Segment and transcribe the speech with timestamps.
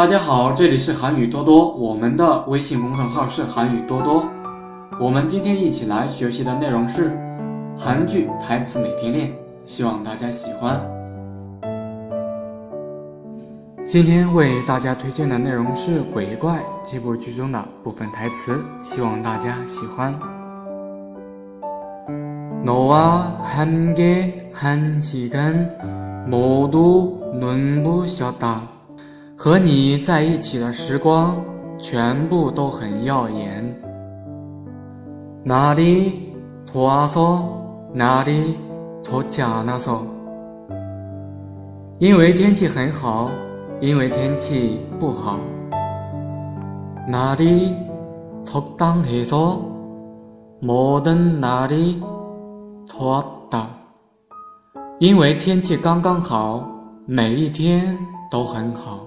[0.00, 4.26] 大家好，这里是韩语多多，我们的微信公众号是韩语多多。
[4.98, 7.18] 我们今天一起来学习的内容是
[7.76, 9.30] 韩剧台词每天练，
[9.62, 10.80] 希望大家喜欢。
[13.84, 20.18] 今天为大家推荐的内容是《鬼怪》这部剧中的部分台词，希望大家喜欢。
[22.64, 25.66] 노아한개한시간
[26.26, 28.60] 모두눈부셨다
[29.42, 31.34] 和你在一起的时光
[31.78, 33.64] 全部都很耀眼。
[35.42, 36.28] 哪里
[36.66, 37.40] 托阿嗦，
[37.94, 38.54] 哪里
[39.02, 40.02] 托加那嗦。
[42.00, 43.30] 因为天气很好，
[43.80, 45.40] 因为天气不好。
[47.08, 47.74] 哪里
[48.44, 49.34] 适当合适，
[50.60, 51.98] 么的哪里
[52.86, 53.66] 妥当。
[54.98, 56.68] 因为天气刚刚好，
[57.06, 57.96] 每一天
[58.30, 59.06] 都很好。